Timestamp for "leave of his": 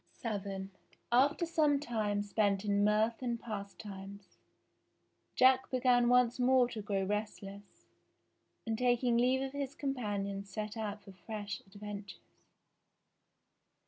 9.15-9.75